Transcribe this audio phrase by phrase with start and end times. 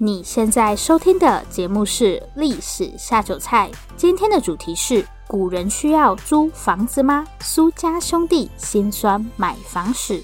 [0.00, 2.04] 你现在收听的节目是
[2.36, 7.26] 《历史下酒菜》，今天的主题是：古人需要租房子吗？
[7.40, 10.22] 苏家兄弟辛酸买房史。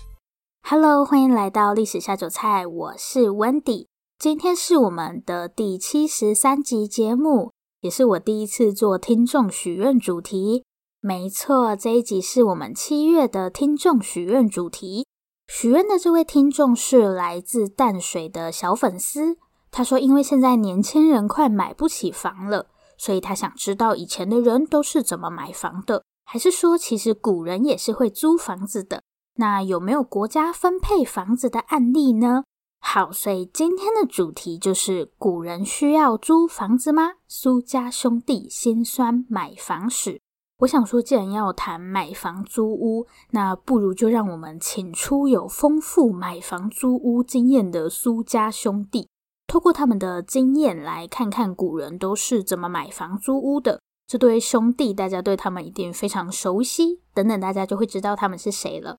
[0.62, 3.86] Hello，欢迎来到《历史下酒菜》，我是 Wendy。
[4.16, 7.50] 今天是我们的第七十三集节目，
[7.80, 10.62] 也是我第一次做听众许愿主题。
[11.00, 15.04] 没错，这一集是我们七月的听众许愿主题。
[15.48, 19.36] 许愿的这位听众是来自淡水的小粉丝，
[19.76, 29.02] 他说：“因为现在年轻人快买不起房了，所以他想知道以前的人都是怎么买房的，还是说其实古人也是会租房子的？
[29.34, 32.44] 那有没有国家分配房子的案例呢？”
[32.78, 37.14] 好，所以今天的主题就是古人需要租房子吗？
[37.26, 40.20] 苏家兄弟辛酸买房史。
[40.58, 49.08] 我想说，既然要谈买房租屋，那不如就让我们请出有丰富买房租屋经验的苏家兄弟，
[49.46, 53.80] 透过他们的经验来看看古人都是怎么买房租屋的。
[54.06, 57.00] 这对兄弟，大家对他们一定非常熟悉。
[57.14, 58.98] 等等，大家就会知道他们是谁了。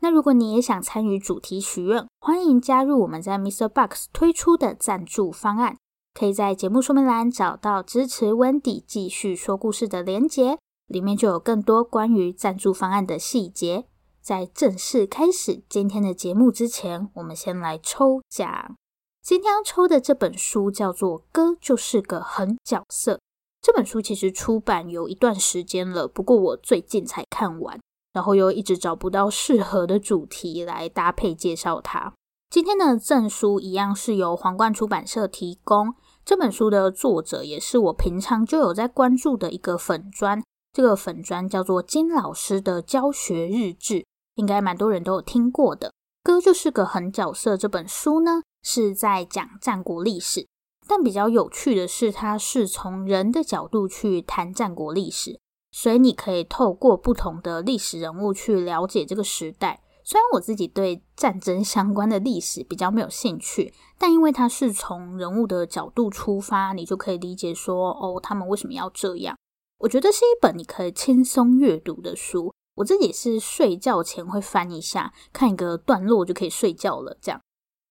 [0.00, 5.76] 那如果你也想参与主题许愿，欢迎加入我们在 MixerBox 推出的赞助方案，
[6.12, 10.58] 可以在节目说明栏找到支持 Wendy 继续说故事的连结。
[10.86, 13.86] 里面就有更多关于赞助方案的细节。
[14.20, 18.76] 在正式开始今天的节目之前，我们先来抽奖。
[19.24, 23.14] 今天要抽的这本书叫做《哥就是个狠角色》。
[23.62, 27.80] 这本书其实出版有一段时间了，不过我最近才看完，
[28.12, 32.12] 然后又一直找不到适合的主题来搭配介绍它。
[32.50, 35.94] 今天的赠书一样是由皇冠出版社提供。
[36.22, 40.42] 这本书的作者也是我平常就有在关注的一个粉专。
[40.74, 45.94] 这个粉专叫做金老师的教学日志，应该蛮多人都有听过的。
[46.22, 47.56] 哥就是个狠角色。
[47.56, 50.48] 这本书呢是在讲战国历史，
[50.88, 55.38] 但比较有趣的是，它是从人的角度去谈战国历史，
[55.70, 59.82] 所以你可以透过不同的历史人物去了解这个时代。
[60.06, 69.34] 虽然我自己对战争相关的历史比较没有兴趣，但因为它是从人物的角度出发，你就可以理解说，哦，他们为什么要这样。
[69.78, 72.52] 我觉得是一本你可以轻松阅读的书。
[72.76, 77.16] 我自己是睡觉前会翻一下，看一个段落就可以睡觉了。
[77.20, 77.40] 这样，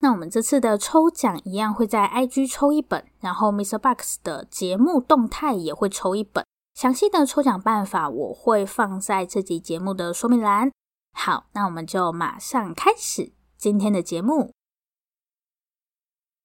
[0.03, 6.45] 那我们这次的抽奖一样会在 IG 抽一本，然后 MixerBox 的节目动态也会抽一本。
[6.73, 10.69] 详细的抽奖办法我会放在这集节目的说明栏。
[11.17, 14.51] 好，那我们就马上开始今天的节目。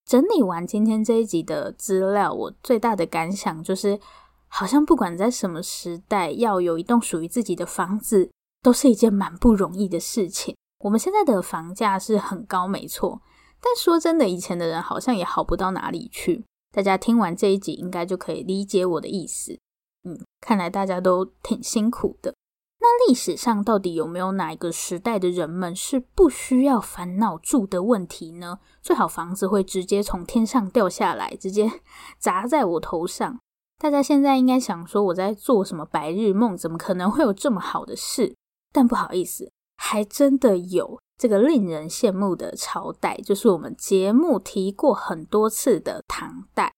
[0.04, 4.00] 整理完今天这一集的资料，我最大的感想就是。
[4.50, 8.30] 好像不管在什么时代，要有一栋属于自己的房子，
[8.62, 10.56] 都是一件蛮不容易的事情。
[10.78, 13.20] 我们现在的房价是很高，没错，
[13.60, 16.44] 但说真的，以前的人好像也好不到哪里去。
[16.70, 19.58] 大家听完这一集，应该就可以理解我的意思。
[20.04, 22.34] 嗯，看来大家都挺辛苦的。
[22.80, 28.60] 那历史上到底有没有哪一个时代的人们是不需要烦恼住的问题呢？
[28.80, 31.68] 最好房子会直接从天上掉下来，直接
[32.20, 33.40] 砸在我头上。
[33.78, 36.56] 大家现在应该想说我在做什么白日梦？
[36.56, 38.36] 怎么可能会有这么好的事？
[38.72, 46.72] 但不好意思，还真的有这个令人羡慕的朝代，就是我们节目提过很多次的唐代。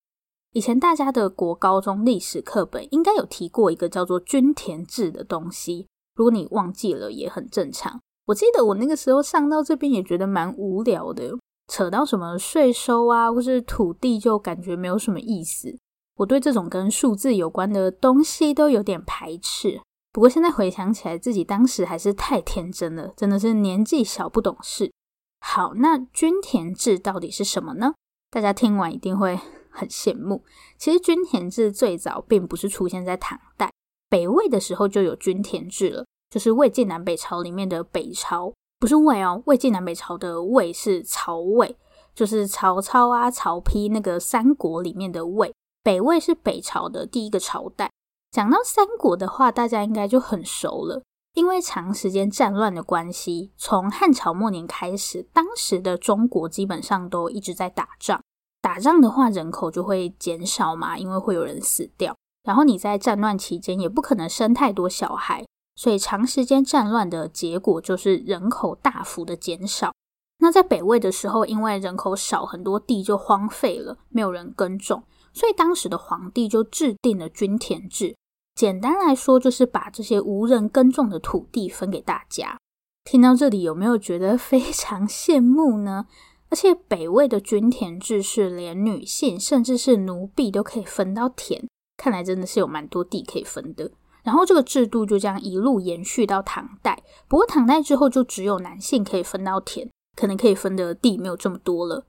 [0.52, 5.86] 以前大家的国高中历史课本应该有提过一个叫做均田制的东西，
[6.16, 8.00] 如果你忘记了也很正常。
[8.26, 15.78] 我记得我那个时候上到这边也觉得蛮无聊的，扯到什么税收啊，或是土地，就感觉没有什么意思。
[16.16, 19.80] 我对这种跟数字有关的东西都有点排斥，
[20.12, 24.92] 不过现在回想起来，自己当时还是太天真了，真的是年纪小不懂事。
[25.40, 27.94] 好，那均田制到底是什么呢？
[28.30, 29.38] 大家听完一定会
[29.70, 30.44] 很羡慕。
[30.76, 33.72] 其实均田制最早并不是出现在唐代，
[34.08, 41.76] 北魏的时候就有均田制了，就是魏晋南北朝里面的北朝，不是魏哦，魏晋南北朝的魏是曹魏，
[42.14, 45.54] 就是曹操啊、曹丕那个三国里面的魏。
[45.82, 47.90] 北魏是北朝的第一个朝代。
[48.32, 51.02] 讲到三国的话，大家应该就很熟了，
[51.34, 58.22] 因为长时间战乱的关系，从汉朝末年开始，当时的中国基本上都一直在打仗。
[58.62, 62.14] 打仗的话，人口就会减少嘛，因为会有人死掉。
[62.44, 65.44] 然后你在战乱期间也不可能生太多小孩，
[65.74, 69.92] 所以长时间战乱的结果就是人口大幅的减少。
[70.38, 75.02] 那在北魏的时候，因为人口少，很多地就荒废了，没有人耕种。
[75.32, 78.16] 所以当时的皇帝就制定了均田制，
[78.60, 82.58] 简单来说就是把这些无人耕种的土地分给大家。
[83.04, 86.04] 听到这里有没有觉得非常羡慕呢？
[86.50, 91.66] 而且北魏的均田制是连女性甚至是奴婢都可以分到田，
[91.96, 93.90] 看来真的是有蛮多地可以分的。
[94.22, 102.04] 然后这个制度就这样一路延续到唐代，不过唐代之后就只有男性可以分到田，可能可以分的地没有这么多了。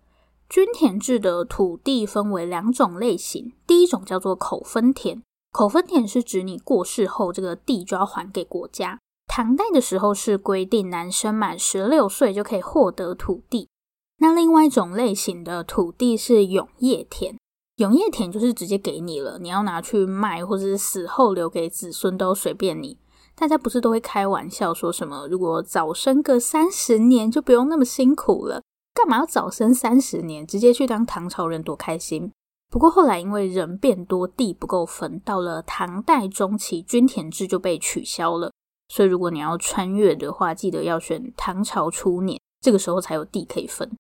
[0.49, 8.99] 均田制的土地分为两种类型，第一种叫做口分田，口分田是指你过世后这个地就要还给国家。
[9.27, 13.69] 唐代的时候是规定男生满十六岁就可以获得土地。
[14.17, 17.37] 那另外一种类型的土地是永业田，
[17.77, 22.97] 永业田就是直接给你了，你要拿去卖，或者是死后留给子孙都随便你。
[23.33, 28.61] 大家不是都会开玩笑说什么，如果早生个三十年就不用那么辛苦了，
[28.93, 32.31] 干嘛要早生三十年，直接去当唐朝人多开心？
[32.71, 38.49] 不过后来因为人变多，地不够分，到了唐代中期，均田制就被取消了。
[38.87, 43.91] 所以如果你要穿越的话，记得要选唐朝初年，这个时候才有地可以分。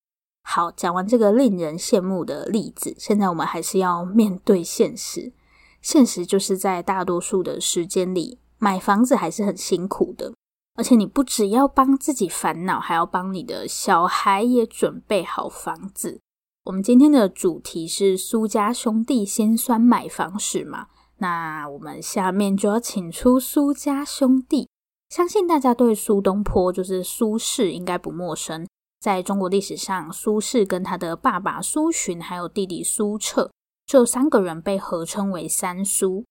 [0.43, 5.33] 好，讲完这个令人羡慕的例子，现在我们还是要面对现实。
[5.81, 10.33] 现实就是在大多数的时间里，买房子还是很辛苦的，
[10.75, 16.21] 而且你不只要帮自己烦恼，还要帮你的小孩也准备好房子。
[16.65, 24.69] 我们今天的主题是苏家兄弟辛酸买房史嘛，那我们下面就要请出苏家兄弟。
[25.09, 28.67] 相信大家对苏东坡，就是苏轼，应该不陌生。
[28.99, 33.49] 在中国历史上，苏轼跟他的爸爸苏洵，还有弟弟苏辙，
[33.87, 36.23] 这三个人被合称为三苏。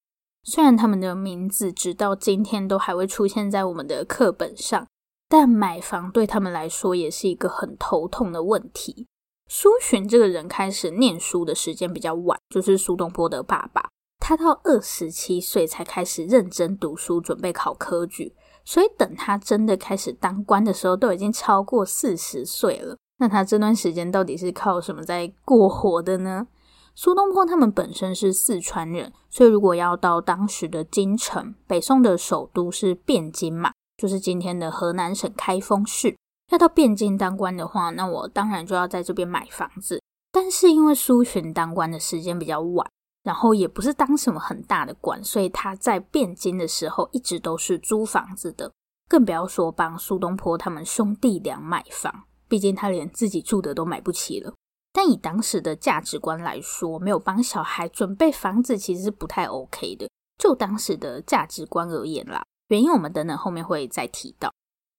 [0.43, 4.87] 虽然他们的名字直到今天都还会出现在我们的课本上，
[5.27, 9.05] 但买房对他们来说也是一个很头痛的问题。
[9.53, 18.33] 苏洵这个人开始念书的时间比较晚，就是苏东坡的爸爸，他到二十七岁才开始认真读书，准备考科举。
[18.63, 22.95] 所以等他真的开始当官的时候，都已经超过四十岁了。
[23.17, 26.47] 那他这段时间到底是靠什么在过活的呢？
[26.95, 36.15] 苏东坡他们本身是四川人，所以如果要到当时的京城，北宋的首都是汴京嘛，就是今天的河南省开封市。
[36.51, 40.01] 要到汴京当官的话，那我当然就要在这边买房子。
[40.31, 42.87] 但是因为苏洵当官的时间比较晚。
[43.23, 48.71] 然后也不是当什么很大的官，所以他在汴京的时候一直都是租房子的，
[49.07, 54.55] 更不要说帮苏东坡他们兄弟俩买房，毕竟他连自己住的都买不起了。
[54.91, 60.09] 但以当时的价值观来说，没有帮小孩准备房子其实是不太 OK 的。
[60.39, 64.51] 就当时的价值观而言啦，原因我们等等后面会再提到。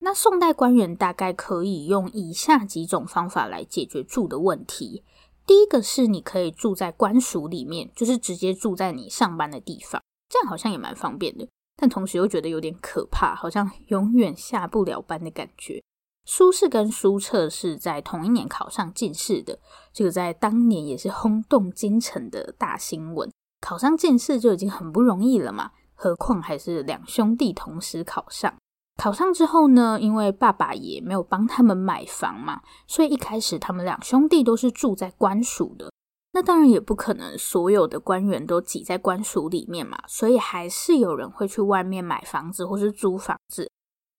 [0.04, 5.04] 那宋代官员大概可以用以下几种方法来解决住的问题。
[5.46, 11.46] 第一个是你可以住在官署里面，就是直接住在你上班的地方，这样好像也蛮方便的，
[11.76, 15.80] 但同时又觉得有点可怕，好像永远下不了班的感觉。
[16.24, 19.60] 苏轼跟苏辙是在同一年考上进士的，
[19.92, 23.30] 这个在当年也是轰动京城的大新闻。
[23.60, 28.52] 考上进士就已经很不容易了嘛，何况还是两兄弟同时考上。
[29.02, 35.90] 考上之后呢，因为爸爸也没有帮他们买房嘛，所以一开始他们两兄弟都是住在官署的。
[36.34, 43.68] 那当然也不可能所有的官员都挤在官署里面嘛，所以还是有人会去外面买房子或是租房子，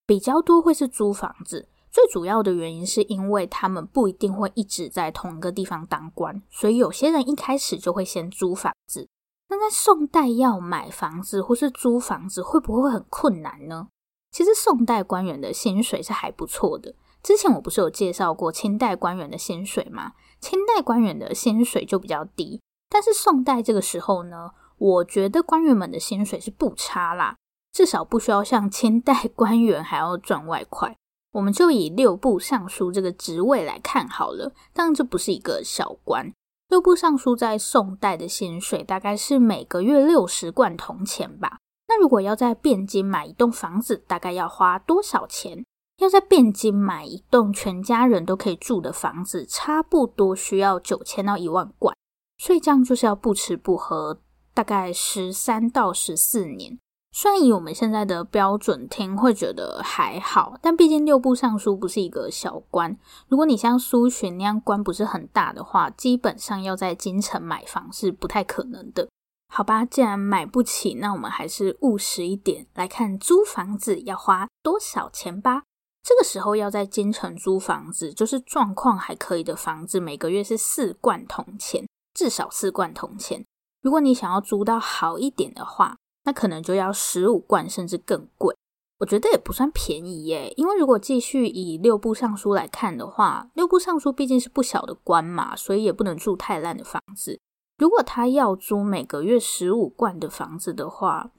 [0.06, 1.70] 比较多会是租房子。
[1.90, 9.08] 最主要的原因是因为他们不一定会一直在同一个地方当官，所以有些人一开始就会先租房子。
[9.48, 13.88] 那在宋代要买房子或是租房子，会不会很困难呢？
[14.34, 16.96] 其实宋代官员的薪水是还不错的。
[17.22, 20.14] 之前我不是有介绍过清代官员的薪水吗？
[20.42, 22.60] 清代官员的薪水就比较低，
[22.90, 27.38] 但是宋代这个时候呢，我觉得官员们的薪水是不差啦，
[27.72, 30.98] 至少不需要像清代官员还要赚外快。
[31.34, 36.34] 我们就以六部尚书这个职位来看好了，当然这不是一个小官。
[36.70, 41.60] 六部尚书在宋代的薪水大概是每个月六十贯铜钱吧。
[41.88, 45.66] 那如果要在汴京买一栋房子，大概要花多少钱？
[45.98, 51.96] 要在汴京买一栋全家人都可以住的房子，差不多需要九千到一万贯，
[52.38, 54.20] 所以这样就是要不吃不喝，
[54.56, 56.80] 大概十三到十四年。
[57.16, 62.98] 虽然以我们现在的标准听会觉得还好，但毕竟六部尚书不是一个小官。
[63.28, 69.08] 如果你像苏洵那样官不是很大的话，基本上要在京城买房是不太可能的。
[69.56, 75.62] 好吧，既然买不起，那我们还是务实一点，来看租房子要花多少钱吧。
[76.02, 83.46] 这个时候要在京城租房子，就是状况还可以的房子，每个月是四贯铜钱，至少四贯铜钱。
[83.84, 88.56] 如果你想要租到好一点的话，那可能就要十五贯，甚至更贵。
[89.02, 97.40] 我觉得也不算便宜耶，因为如果继续以六部尚书来看的话，六部尚书毕竟是不小的官嘛，所以也不能住太烂的房子。
[97.84, 101.32] 如果他要租每个月十五贯的房子的话，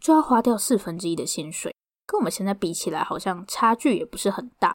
[0.00, 1.76] 就要花掉四分之一的薪水，
[2.06, 4.74] 跟我们现在比起来，好像差距也不是很大。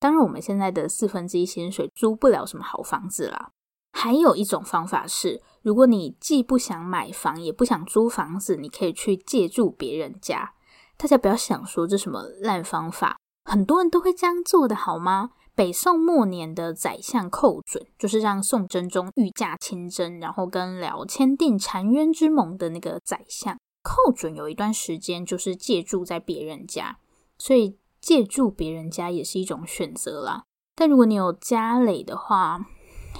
[0.00, 3.52] 当然，我们现在的四分之一薪水租不了什么好房子啦。
[3.92, 10.54] 还有一种方法是，如果你既不想买房，也不想租房子，你可以去借住别人家。
[10.96, 15.30] 大家不要想说这什么烂方法，很多人都会这样做的好吗？
[15.58, 23.58] 北宋末年的宰相寇准，就是让宋真宗御驾亲征，然后跟辽签订澶渊之盟的那个宰相。
[23.82, 27.00] 寇准有一段时间就是借住在别人家，
[27.38, 30.44] 所以借住别人家也是一种选择啦。
[30.76, 32.64] 但如果你有家累的话，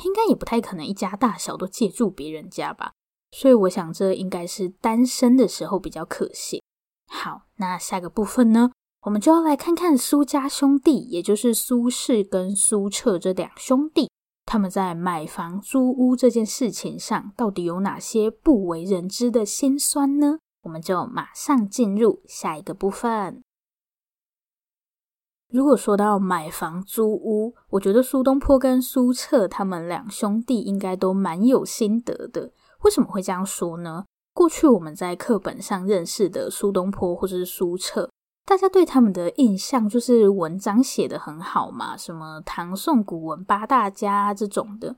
[0.05, 2.93] 应该也不太可能一家大小都借住别人家吧。
[3.33, 6.63] 所以我想这应该是单身的时候比较可行。
[7.09, 8.71] 好，那下个部分呢，
[9.03, 14.11] 我们就要来看看苏家兄弟，也就是苏轼跟苏辙这两兄弟，
[14.45, 20.39] 他们在买房租屋这件事情上，到底有哪些不为人知的辛酸呢？
[20.63, 23.43] 我们就马上进入下一个部分。
[25.49, 32.53] 如果说到买房租屋，我觉得苏东坡跟苏辙他们两兄弟应该都蛮有心得的。
[32.83, 34.05] 为什么会这样说呢？
[34.35, 38.11] 过去我们在课本上认识的苏东坡或者是苏辙，
[38.49, 44.97] 大家对他们的印象就是文章写得很好嘛，什么唐宋古文八大家这种的。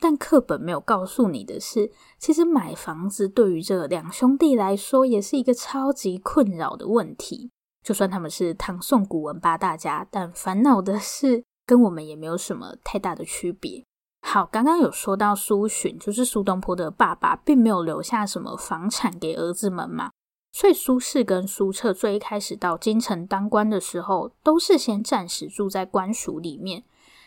[0.00, 7.50] 但课本没有告诉你的是，其实买房子对于这两兄弟来说也是一个超级困扰的问题。
[7.84, 13.84] 就算他们是唐宋古文八大家，但烦恼的事跟我们也没有什么太大的区别。
[14.22, 20.10] 好，刚刚有说到苏洵，就是苏东坡的爸爸，并没有留下什么房产给儿子们嘛，
[20.52, 26.82] 所以苏轼跟苏辙最一开始到京城当官的时候，都是先暂时住在官署里面。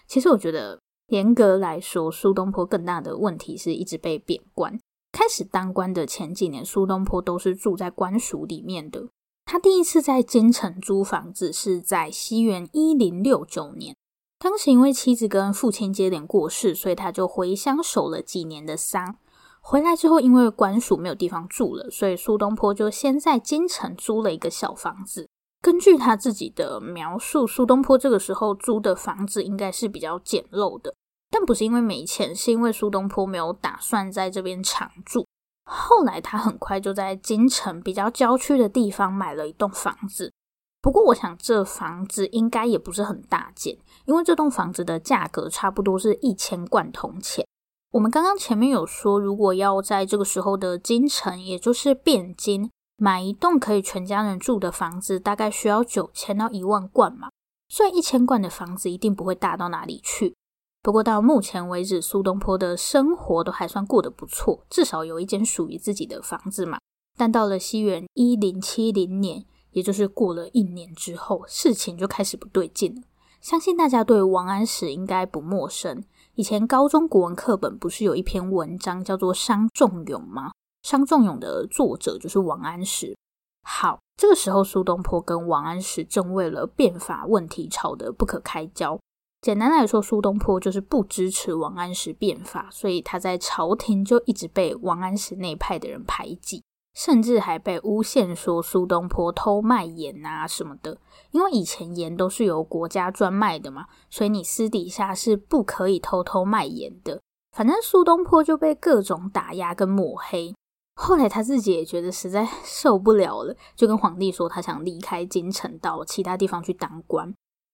[0.08, 4.80] 其实我觉得，严格来说，苏东坡更大的问题是一直被贬官。
[5.12, 9.08] 开始当官的前几年，苏东坡都是住在官署里面的。
[9.46, 13.96] 他第一次在京城租房子是在西元一零六九年。
[14.40, 19.18] 当时因为妻子跟父亲接连过世，所以他就回乡守了几年的丧。
[19.62, 25.30] 回来之后，因为官署没有地方住了，所以苏东坡就先在京城租了一个小房子。
[25.62, 30.96] 根据他自己的描述，苏东坡这个时候租的房子应该是比较简陋的，
[31.30, 35.28] 但不是因为没钱，是因为苏东坡没有打算在这边常住。
[35.64, 40.34] 后来他很快就在京城比较郊区的地方买了一栋房子。
[40.82, 47.46] 不过，我想这房子应该也不是很大件，因为这栋房子的价格差不多是一千贯铜钱。
[47.92, 57.30] 我们刚刚前面有说，如果要在这个时候的京城，也就是汴京，买一栋可以全家人住的房子，大概需要九千到一万贯嘛。
[57.68, 60.34] 所以一千贯的房子一定不会大到哪里去。
[60.82, 66.80] 不过到目前为止，苏东坡的生活都还算过得不错，至少有一间属于自己的房子嘛。
[67.18, 69.46] 但到了西元一零七零年。
[69.72, 73.04] 也就是过了一年之后，事情就开始不对劲了。
[73.40, 76.04] 相信大家对王安石应该不陌生。
[76.42, 80.48] 以前高中国文课本不是有一篇文章叫做《伤仲永》吗？
[80.82, 83.16] 《伤仲永》的作者就是王安石。
[83.62, 89.00] 好，这个时候苏东坡跟王安石正为了变法问题吵得不可开交。
[89.40, 96.64] 简单来说，苏东坡就是不支持王安石变法，所以他在朝廷就一直被王安石那派的人排挤。
[96.94, 100.98] 甚至还被诬陷说苏东坡偷卖盐啊什么的，
[101.32, 107.22] 因为以前盐都是由国家专卖的嘛，所以你私底下是不可以偷偷卖盐的。
[107.56, 110.54] 反正苏东坡就被各种打压跟抹黑。
[110.96, 117.34] 后来他自己也觉得实在受不了了，就跟皇帝说他想离开京城，到其他地方去当官。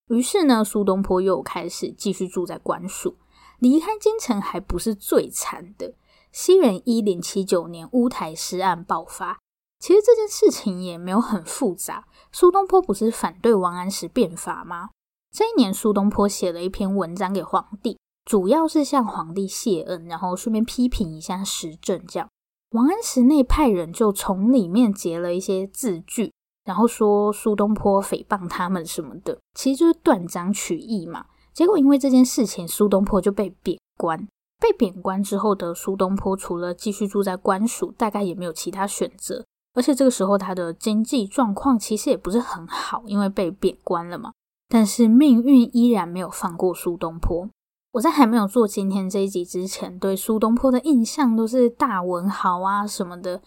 [0.10, 3.18] 于是呢，苏东坡又开始继续住在官署。
[3.60, 5.96] 离开京城还不是最惨的。
[6.38, 9.40] 西元一零七九年，乌台诗案爆发。
[9.80, 12.06] 其实这件事情也没有很复杂。
[12.32, 14.90] 苏东坡不是反对王安石变法吗？
[15.36, 22.06] 这一年，苏东坡写了一篇文章给皇帝，主要是向皇帝谢恩，然后顺便批评一下时政。
[22.06, 22.30] 这样，
[22.70, 26.32] 王安石那派人就从里面截了一些字句，
[26.64, 31.26] 然后说苏东坡诽谤他们什么的，其实就是断章取义嘛。
[31.52, 34.28] 结果因为这件事情，苏东坡就被贬官。
[34.60, 39.46] 被贬官之后的苏东坡，除了继续住在官署，大概也没有其他选择。
[39.74, 44.32] 而且这个时候他的经济状况其实也不是很好，因为被贬官了嘛。
[44.68, 47.48] 但是命运依然没有放过苏东坡。
[47.94, 53.42] 我在还没有做今天这一集之前，对苏东坡的印象都是大文豪啊什么的。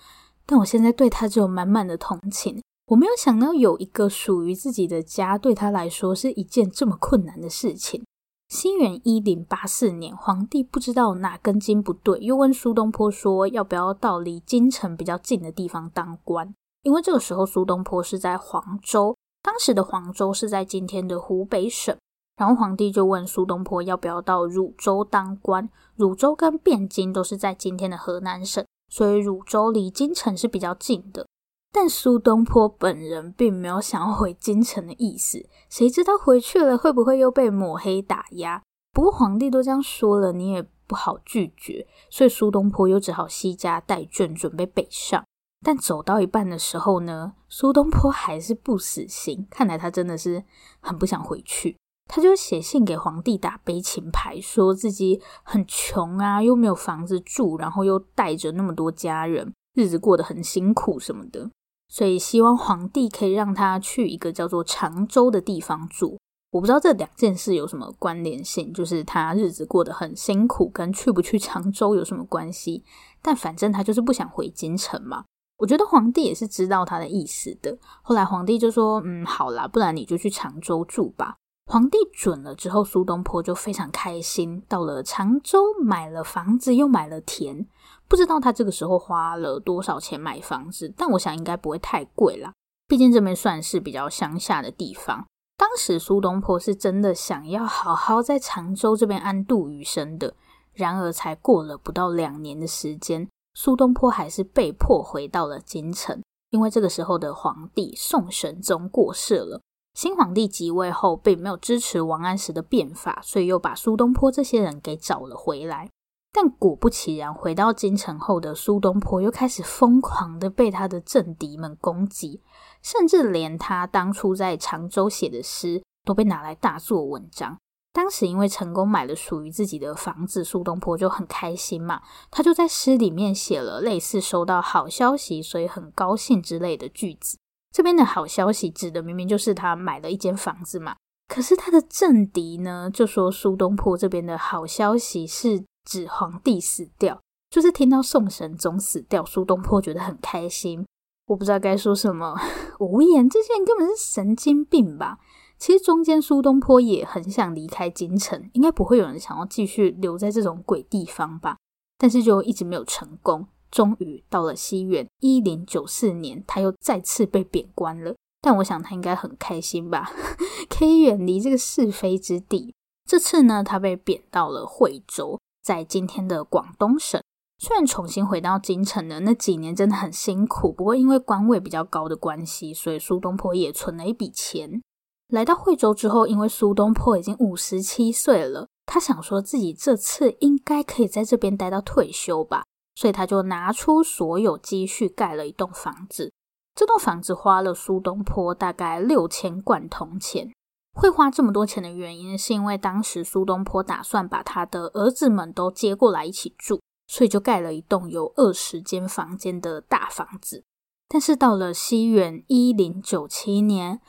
[0.46, 2.62] 但我现在对他只有满满的同情。
[2.86, 8.02] 我没有想到有一个属于自己的家，对他来说是一件这么困难的事情。
[8.50, 16.52] 西元一零八四年，皇帝不知道哪根筋不对，又问苏东坡说要不要到离京城比较近的地方当官。
[16.82, 21.96] 因为这个时候苏东坡是在黄州，当时的黄州是在今天的湖北省。
[22.36, 25.70] 然后皇帝就问苏东坡要不要到汝州当官。
[25.94, 31.24] 汝州跟汴京都是在今天的河南省，所以汝州离京城是比较近的。
[31.72, 38.62] 但苏东坡本人并没有想要回京城的意思，谁知道回去了会不会又被抹黑打压？
[38.92, 45.24] 不过皇帝都这样说了，你也不好拒绝，所以苏东坡又只好携家带眷准备北上。
[45.64, 50.42] 但走到一半的时候呢，苏东坡还是不死心，看来他真的是
[50.80, 51.76] 很不想回去。
[52.08, 61.48] 他就写信给皇帝打悲情牌，说自己很穷啊，又没有房子住，然后又带着那么多家人，日子过得很辛苦什么的。
[61.90, 66.16] 所以希望皇帝可以让他去一个叫做常州的地方住。
[66.52, 72.82] 我不知道这两件事有什么关联性，就是他日子过得很辛苦，跟去不去常州有什么关系？
[73.20, 75.24] 但反正他就是不想回京城嘛。
[75.58, 77.76] 我觉得皇帝也是知道他的意思的。
[78.02, 81.36] 后来皇帝就说：“嗯，好啦，不然你就去常州住吧。”
[81.70, 87.66] 皇帝准了之后，苏东坡就非常开心，到了常州买了房子，又买了田。
[88.10, 92.52] 不知道他这个时候花了多少钱买房子，但我想应该不会太贵啦。
[92.88, 95.24] 毕竟这边算是比较乡下的地方。
[95.56, 100.34] 当时苏东坡是真的想要好好在常州这边安度余生的。
[100.72, 109.60] 然而才过了不到两年的时间，苏东坡还是被迫回到了京城，因为这个时候的皇帝宋神宗过世了。
[109.94, 115.88] 新皇帝即位后，并没有支持王安石的变法，所以又把苏东坡这些人给找了回来。
[116.32, 122.40] 但果不其然，回到京城后的苏东坡又开始疯狂的被他的政敌们攻击，
[122.82, 127.58] 甚至连他当初在常州写的诗都被拿来大做文章。
[127.92, 137.36] 当时因为成功买了属于自己的房子，苏东坡就很开心嘛，他就在诗里面写了类似收到好消息，所以很高兴之类的句子。
[137.74, 140.94] 这边的好消息指的明明就是他买了一间房子嘛，
[141.26, 145.64] 可是他的政敌呢就说苏东坡这边的好消息是。
[145.90, 150.86] 指皇帝死掉，就是听到宋神宗死掉，苏东坡觉得很开心。
[151.26, 152.36] 我不知道该说什么，
[152.78, 153.28] 无言。
[153.28, 155.18] 这些人根本是神经病吧？
[155.58, 161.56] 其实中间苏东坡也很想离开京城，应该不会有人想要继续留在这种鬼地方吧？
[161.98, 163.48] 但是就一直没有成功。
[163.70, 168.14] 终于到了西元一零九四年，他又再次被贬官了。
[168.40, 170.10] 但我想他应该很开心吧，
[170.70, 172.74] 可以远离这个是非之地。
[173.04, 175.38] 这次呢，他被贬到了惠州。
[175.62, 177.22] 在今天的广东省，
[177.58, 184.82] 虽然重新回到京城的那几年真的很辛苦，不过因为官位比较高的关系，所以苏东坡也存了一笔钱。
[185.28, 192.64] 来到惠州之后，因为苏东坡已经五十七岁了，他想说自己这次应该可以在这边待到退休吧，
[192.96, 196.32] 所以他就拿出所有积蓄盖了一栋房子。
[196.74, 200.50] 这栋房子花了苏东坡大概六千贯铜钱。
[200.92, 210.64] 会花这么多钱的原因，是因为当时苏东坡打算把他的儿子们都接过来一起住，所以就盖了一栋有二十间房间的大房子。
[211.08, 214.00] 但是到了西元一零九七年，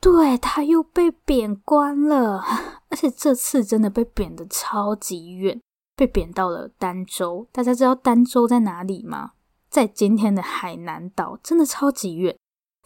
[0.00, 2.42] 对，他又被贬官了，
[2.90, 5.60] 而且这次真的被贬得超级远，
[5.96, 7.48] 被贬到了儋州。
[7.50, 9.32] 大家知道儋州在哪里吗？
[9.68, 12.36] 在今天的海南岛，真的超级远。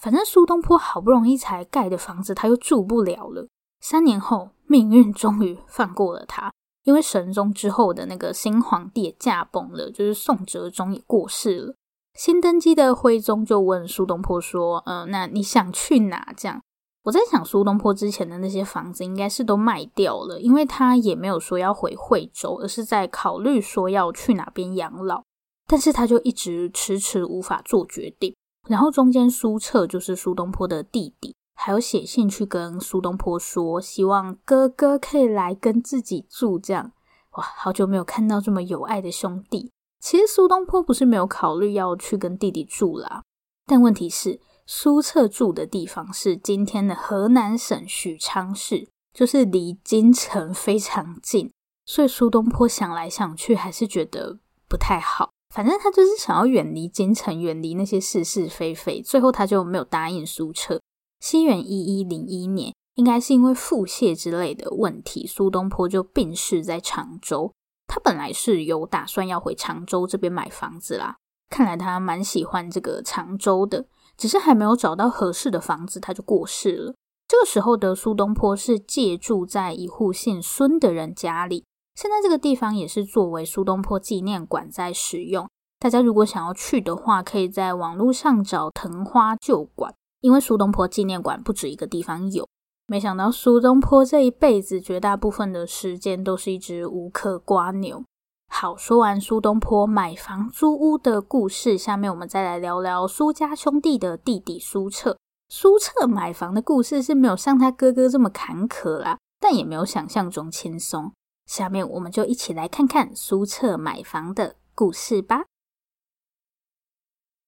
[0.00, 3.46] 反正苏东坡好不容易才盖的房子，他又住不了了。
[3.80, 6.52] 三年后，命运终于放过了他，
[6.84, 11.74] 因为神宗之后的那个新皇帝也驾崩了，就是宋哲宗也过世了。
[12.14, 16.60] 新登基的徽宗就问苏东坡说：“嗯、呃，那你想去哪？”这样，
[17.04, 25.22] 我在想，苏东坡之前的那些房子应该是都卖掉了，因为他也没有说要回惠州，而是在考虑说要去哪边养老。
[25.66, 28.34] 但是他就一直迟迟无法做决定。
[28.70, 36.56] 然后中间苏澈就是苏东坡的弟弟，还有写信去跟苏东坡说，希望哥哥可以来跟自己住。
[36.56, 36.92] 这样
[37.32, 39.72] 哇，好久没有看到这么有爱的兄弟。
[39.98, 43.24] 其实苏东坡不是没有考虑要去跟弟弟住啦，
[43.66, 51.50] 但问题是苏澈住的地方是今天的河南省许昌市，就是离京城非常近，
[51.84, 55.32] 所以苏东坡想来想去还是觉得不太好。
[55.54, 60.80] 反正他就是想要远离京城，远离那些是是非非，最后他就没有答应苏辙。
[61.20, 67.52] 西元一一零一年，应该是因为腹泻之类的问题，苏东坡就病逝在常州。
[67.88, 71.16] 他本来是有打算要回常州这边买房子啦，
[71.50, 73.86] 看来他蛮喜欢这个常州的。
[74.16, 76.94] 只是还没有找到合适的房子，他就过世了。
[77.26, 85.48] 这个时候的苏东坡是借住在一户姓孙的人家里，现在这个地方也是作为苏东坡纪念馆在使用。
[85.78, 92.46] 大家如果想要去的话，可以在网络上找藤花旧馆，因为苏东坡纪念馆不止一个地方有。
[92.86, 98.02] 没想到苏东坡这一辈子绝大部分的时间都是一只无壳瓜牛。
[98.48, 105.16] 好，说完苏东坡买房租屋的故事，下面我们再来聊聊苏家兄弟的弟弟苏辙。
[105.48, 111.12] 苏辙买房的故事是没有像他哥哥这么坎坷啦，但也没有想象中轻松。
[111.50, 115.46] 下面我们就一起来看看苏澈买房的故事吧。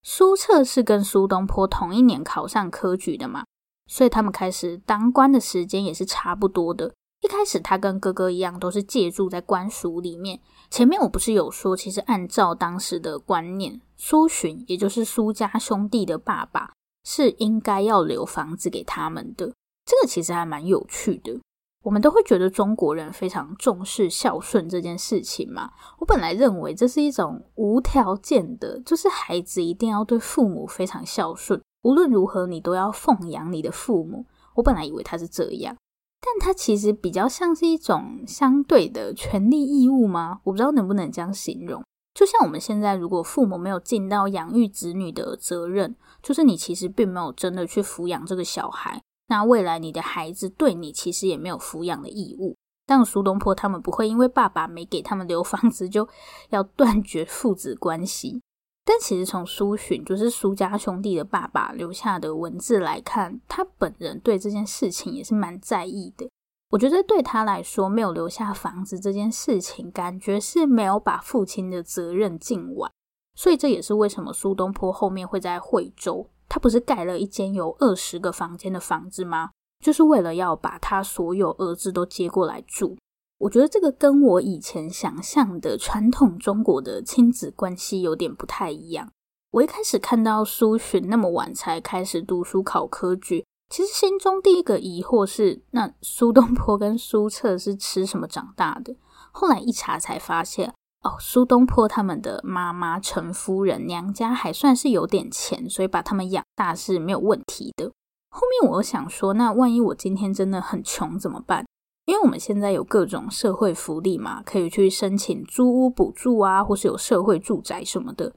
[0.01, 3.45] 苏澈是跟苏东坡同一年考上科举的嘛，
[3.87, 6.93] 所以他们开始当官的时间也是差不多的。
[7.21, 10.41] 一开始他跟哥哥一样，都是借住在官署里面。
[10.69, 16.73] 前面我不是有说，其实按照当时的观念，苏洵也就是苏家兄弟的爸爸，
[17.05, 19.53] 是应该要留房子给他们的。
[19.85, 21.39] 这个其实还蛮有趣的。
[21.83, 25.69] 我们都会觉得中国人非常重视孝顺这件事情嘛。
[25.99, 34.25] 我本来认为这是一种无条件的，就是孩子一定要对父母非常孝顺，无论如何你都要奉养你的父母。
[34.55, 35.75] 我本来以为他是这样，
[36.21, 40.39] 但他其实比较像是一种相对的权利义务吗？
[40.45, 41.83] 我不知道能不能这样形容。
[42.13, 49.01] 就像我们现在，如果父母没有尽到养育子女的责任，就是你其实并没有真的去抚养这个小孩。
[49.27, 52.55] 那未来你的孩子对你其实也没有抚养的义务，
[52.85, 56.07] 但苏东坡他们不会因为爸爸没给他们留房子就
[56.51, 58.41] 要断绝父子关系。
[58.85, 66.29] 但其实从苏洵，就是苏家兄弟的爸爸留下的文字来看，他本人对这件事情也是蛮在意的。
[66.71, 72.91] 我觉得对他来说，没有留下房子这件事情，感觉是没有把父亲的责任尽完。
[73.35, 76.29] 所以这也是为什么苏东坡后面会在惠州。
[76.53, 79.49] 他不是盖了一间有二十个房间的房子吗？
[79.83, 82.95] 就是为了要把他所有儿子都接过来住。
[83.39, 89.09] 我觉得这个跟我以前想象的传统中国的亲子关系有点不太一样。
[89.49, 98.95] 我一开始看到苏洵那么晚才开始读书考科举，其实心中第一个疑惑是：那苏东坡跟苏辙是吃什么长大的？
[99.31, 100.71] 后来一查才发现。
[101.03, 107.91] 哦，苏东坡他们的妈妈陈夫人娘家还算是有点钱，所以把他们养大是没有问题的。
[108.29, 111.65] 后面我想说，那万一我今天真的很穷怎么办？
[112.05, 118.33] 因为我们现在有各种社会福利嘛，可以去申请租屋补助啊，或是有社会住宅什么的。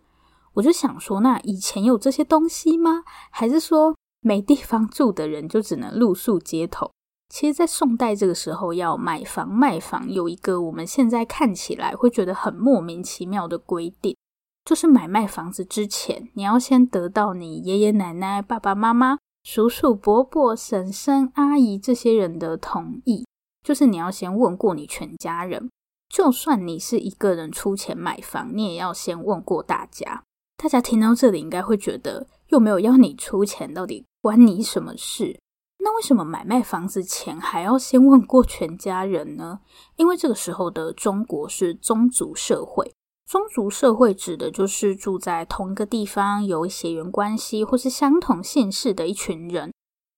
[0.55, 3.05] 我就想说，那以前有这些东西吗？
[3.31, 6.91] 还是说没地方住的人就只能露宿街头？
[7.29, 14.17] 其实，在宋代这个时候，要买房卖房，有一个我们现在看起来会觉得很莫名其妙的规定，
[14.65, 23.27] 就是买卖房子之前，你要先得到你爷爷奶奶、爸爸妈妈、叔叔伯伯、婶婶阿姨这些人的同意，
[23.65, 25.69] 就是你要先问过你全家人。
[26.09, 30.23] 就算你是一个人出钱买房，你也要先问过大家。
[30.57, 35.39] 大家听到这里，应该会觉得又没有要你出钱，到底关你什么事？
[35.87, 39.61] 那为什么买卖房子前还要先问过全家人呢？
[39.95, 42.93] 因为这个时候的中国是宗族社会，
[43.25, 49.73] 宗族社会指的就是住在同一个地方，有血缘关系或是相同姓氏的一群人。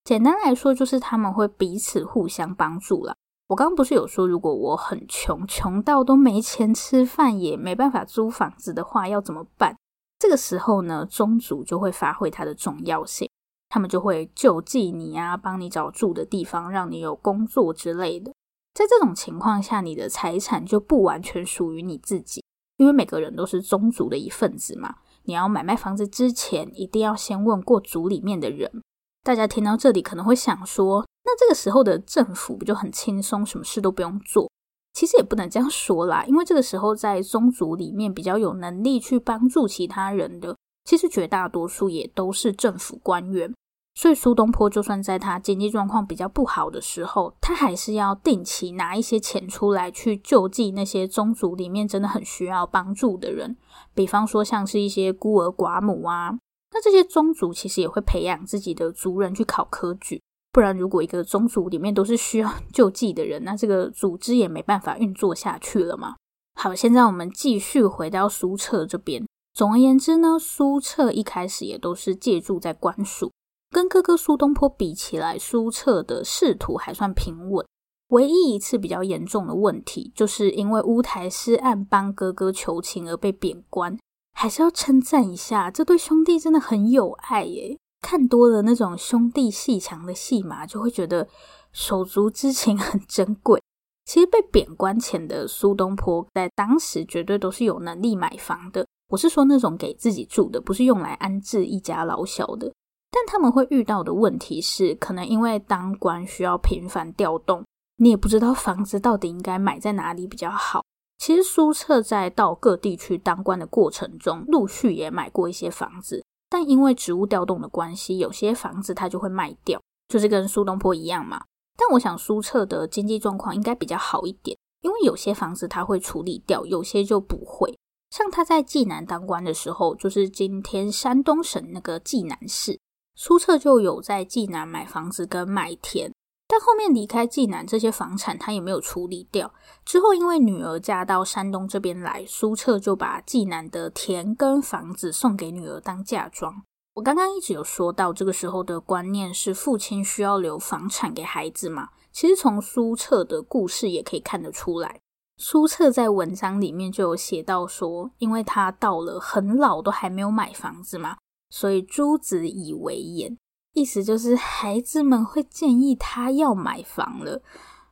[0.05, 3.15] 简单来说，就是他们会彼此互相帮助了。
[3.49, 9.77] 我刚刚不是有说，如果我很穷，穷到都没钱吃饭，也没办法租房子的话，要怎么办？
[10.19, 13.29] 这个时候呢，宗族就会发挥它的重要性。
[13.69, 18.33] 他们就会救济你啊，帮你找住的地方，让你有工作之类的。
[18.75, 22.43] 在这种情况下，你的财产就不完全属于你自己，
[22.77, 24.97] 因为每个人都是宗族的一份子嘛。
[25.25, 28.83] 你要买卖房子之前，一定要先问过族里面的人。
[29.23, 34.51] 大家听到这里可能会想说，那这个时候的政府不就很轻松，什么事都不用做？
[34.95, 40.57] 其实也不能这样说啦，因为这个时候在宗族里面比较有能力去帮助其他人的。
[40.89, 43.55] 其实绝大多数也都是政府官员，
[43.95, 53.59] 所以苏东坡就算在他经济状况比较不好的时候，他还是要定期拿一些钱出来去救济那些宗族里面真的很需要帮助的人，
[53.93, 56.39] 比方说像是一些孤儿寡母啊。
[56.73, 60.23] 那这些宗族其实也会培养自己的族人去考科举，
[60.53, 66.17] 不然如果一个宗族里面都是需要 救济的人，那这个组织也没办法运作下去了嘛。
[66.55, 69.23] 好，现在我们继续回到苏辙这边。
[69.59, 73.33] 总而言之呢，苏澈一开始也都是借住在官署，
[73.73, 77.67] 跟哥哥苏东坡比起来，苏澈的仕途还算平稳。
[78.11, 83.99] 唯一一次比较严重的问题，就是因为乌台诗案帮哥哥求情而被贬官。
[84.33, 87.77] 还是要称赞一下，这对兄弟真的很有爱耶。
[88.01, 91.27] 看多了那种兄弟鬩墙的戏码，就会觉得
[91.73, 93.61] 手足之情很珍贵。
[94.05, 98.87] 其实被贬官前的苏东坡，在当时绝对都是有能力买房的。
[99.09, 102.73] 我是说那种给自己住的，不是用来安置一家老小的。
[103.11, 107.65] 但他们会遇到的问题是，可能因为当官需要频繁调动，
[107.97, 110.85] 你也不知道房子到底应该买在哪里比较好。
[111.17, 121.43] 其实苏辙在到各地去当官的过程中，陆续也买过一些房子，但因为职务调动的关系，有些房子他就会卖掉，就是跟苏东坡一样嘛。
[121.77, 127.75] 但我想苏辙的经济状况应该比较好一点，因为有些房子他会处理掉，有些就不会。
[128.11, 132.81] 像他在济南当官的时候，就是今天山东省那个济南市，
[133.15, 136.13] 苏辙就有在济南买房子跟买田。
[136.51, 139.53] 但后面离开济南，这些房产他也没有处理掉。
[139.85, 146.63] 之后因为女儿嫁到山东这边来，苏辙就把济南的田跟房子送给女儿当嫁妆。
[146.95, 151.91] 我刚刚一直有说到，这个时候的观念是父亲需要留房产给孩子嘛？
[152.11, 154.99] 其实从苏辙的故事也可以看得出来。
[155.41, 161.17] 苏辙在文章里面就有写到说，因为他到了很老都还没有买房子嘛，
[161.49, 163.39] 所以诸子以为言，
[163.73, 167.41] 意思就是孩子们会建议他要买房了。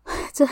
[0.35, 0.45] 这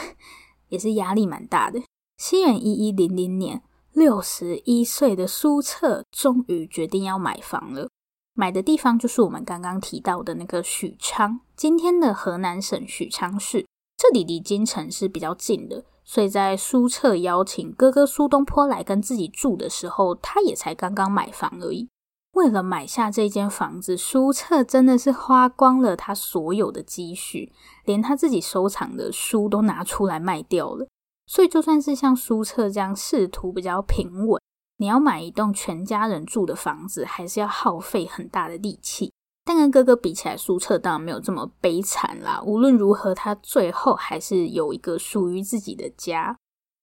[0.69, 1.83] 也是压力蛮大的。
[2.17, 3.61] 西元一一零零年，
[3.93, 7.89] 六十一岁的苏辙终于决定要买房了。
[8.35, 13.67] 买的地方就是我们刚刚提到的那个许昌，今天的河南省许昌市。
[13.97, 21.89] 这里离京城是比较近的，所以在苏澈邀请哥哥苏东坡来跟自己住的时候，他也才刚刚买房而已。
[22.33, 27.53] 为了买下这间房子，苏澈真的是花光了他所有的积蓄，
[27.85, 30.87] 连他自己收藏的书都拿出来卖掉了。
[31.27, 34.41] 所以，就算是像苏澈这样仕途比较平稳。
[34.77, 39.13] 你要买一栋全家人住的房子，还是要耗费很大的力气。
[39.45, 42.43] 但跟哥哥比起来，苏澈当然没有这么悲惨啦。
[42.45, 46.37] 无论如何，他最后还是有一个属于自己的家。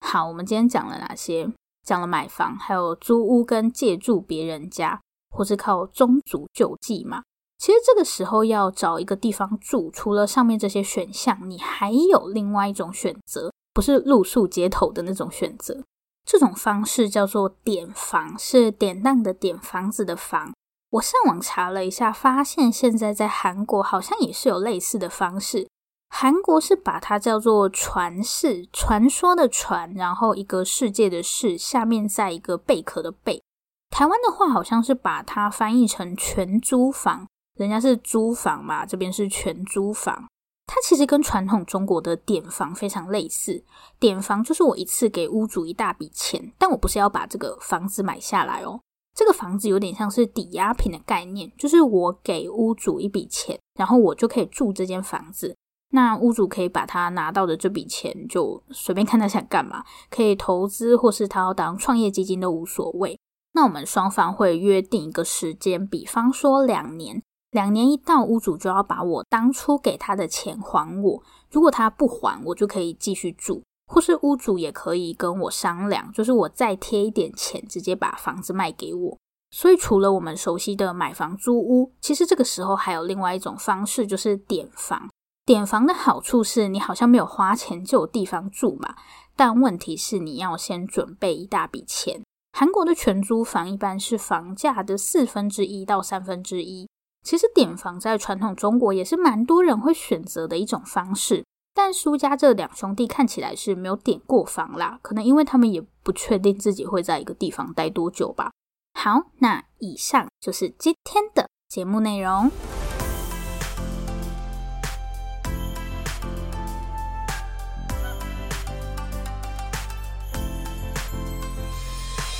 [0.05, 1.51] 好，我们今天讲了哪些？
[1.83, 7.23] 讲了买房，还有租屋跟借住别人家，或是靠宗族救济嘛。
[7.57, 15.83] 其实这个时候要找一个地方住，除了上面这些选项，你还有另外一种选择，不是露宿街头的那种选择。
[16.23, 20.51] 这种方式叫做典房，是典当的典，房子的房。
[20.91, 25.69] 我上网查了一下，发现现在在韩国好像也是有类似的方式。
[26.09, 33.41] 韩国是把它叫做传世，传说的传，然后一个世界的世，下面再一个贝壳的贝。
[33.89, 37.25] 台湾的话好像是把它翻译成全租房，
[37.57, 40.27] 人家是租房嘛，这边是全租房。
[40.67, 43.63] 它其实跟传统中国的典房非常类似。
[43.97, 48.81] 典房就是我一次给屋主一大笔钱，但我不是要把这个房子买下来哦。
[49.13, 55.55] 这个房子有点像是抵押品的概念，就是我给屋主一笔钱，然后我就可以住这间房子。
[55.93, 63.19] 那屋主可以把他拿到的这笔钱就随便看他想干嘛，可以投资或是他要当创业基金都无所谓。
[63.53, 67.21] 那我们双方会约定一个时间，比方说两年。
[67.51, 71.21] 两年一到，屋主就要把我当初给他的钱还我。
[71.49, 73.61] 如果他不还，我就可以继续住，
[73.91, 79.17] 或是屋主也可以跟我商量，就是我再贴一点钱，直接把房子卖给我。
[79.53, 85.09] 所以，除了我们熟悉的买房租屋，其实这个时候还有另外一种方式，就是典房。
[85.45, 88.95] 典房的好处是你好像没有花钱就有地方住嘛，
[89.35, 92.21] 但问题是你要先准备一大笔钱。
[92.57, 96.87] 韩国的全租房一般是房价的四分之一到三分之一。
[97.23, 108.51] 其实典房在传统中国也是蛮多人会选择的一种方式，但苏家这两兄弟看起来是没有点过房啦，可能因为他们也不确定自己会在一个地方待多久吧。
[108.93, 112.51] 好，那以上就是今天的节目内容。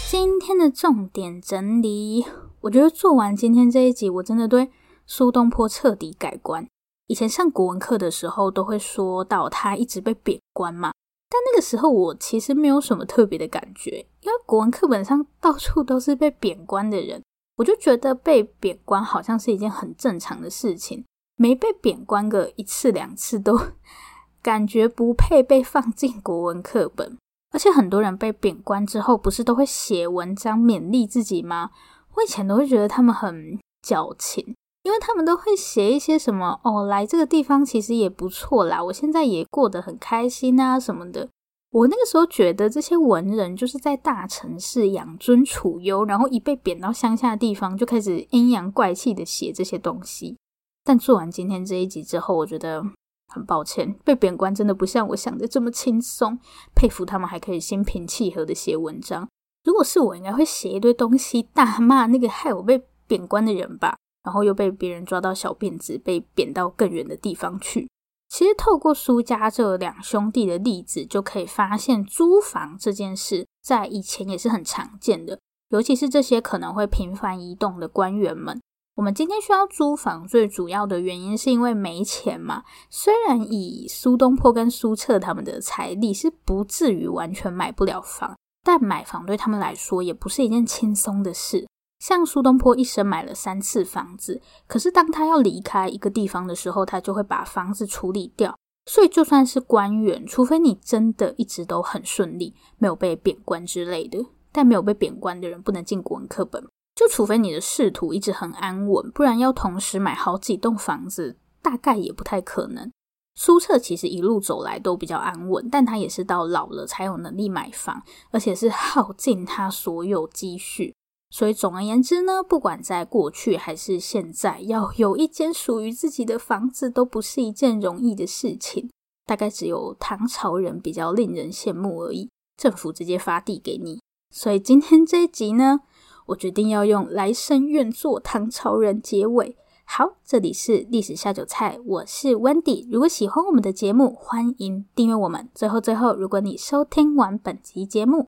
[0.10, 2.26] 今天的重点整理。
[2.60, 4.70] 我觉得做完今天这一集，我真的对
[5.08, 6.67] 苏东坡彻底改观。
[7.12, 10.93] 以前上国文课的时候，都会说到他一直被贬官嘛，
[11.30, 17.21] 但那个时候我其实没有什么特别的感觉，因为国文课本上到处都是被贬官的人，
[17.58, 21.04] 我就觉得被贬官好像是一件很正常的事情，
[21.36, 23.60] 没被贬官个一次两次都
[24.41, 27.17] 感觉不配被放进国文课本。
[27.54, 31.71] 而且很多人被贬官之后，不是都会写文章勉励自己吗？
[32.15, 41.30] 我以前都会觉得他们很矫情，因为他们都会写一些什么哦，来这个地方其实也不错啦，我现在也过得很开心啊什么的。
[41.72, 50.38] 我那个时候觉得这些文人就是在大城市养尊处优，然后一被贬到乡下的地方就开始阴阳怪气的写这些东西。
[50.84, 52.84] 但做完今天这一集之后，我觉得
[53.28, 56.38] 很抱歉，被贬官真的不像我想的这么轻松。
[56.76, 59.30] 佩服他们还可以心平气和的写文章。
[59.63, 67.89] 如果是我，应该会写一堆东西大骂那个害我被贬官的人吧，然后又被别人抓到小辫子，被贬到更远的地方去。
[68.29, 78.62] 其实透过苏家这两兄弟的例子，就可以发现租房这件事在以前也是很常见的，尤其是这些可能会频繁移动的官员们。
[78.95, 82.63] 我们今天需要租房，最主要的原因是因为没钱嘛。
[82.89, 88.36] 虽然以苏东坡跟苏辙他们的财力是不至于完全买不了房。
[88.63, 91.67] 但买房对他们来说也不是一件轻松的事。
[92.02, 98.58] 像苏东坡一生买了三次房子，可是当他要离开一个地方的时候，他就会把房子处理掉。
[98.88, 106.66] 所以就算是官员，除非你真的一直都很顺利，没有被贬官之类的，但没有被贬官的人不能进国文课本。
[106.96, 112.92] 就除非你的仕途一直很安稳，不然要同时买好几栋房子，大概也不太可能。
[113.36, 120.96] 苏辙其实一路走来都比较安稳，但他也是到老了才有能力买房，而且是耗尽他所有积蓄。
[121.32, 128.89] 所以总而言之呢，不管在过去还是现在，要有一间属于自己的房子都不是一件容易的事情。
[129.26, 134.02] 大概只有唐朝人比较令人羡慕而已，政府直接发地给你。
[134.30, 135.80] 所以今天这一集呢，
[136.26, 139.56] 我决定要用来生愿做唐朝人结尾。
[139.86, 142.86] 好，这里是历史下酒菜，我是 Wendy。
[142.91, 145.50] 如果喜欢我们的节目，欢迎订阅我们。
[145.54, 148.28] 最后，最后，如果你收听完本集节目，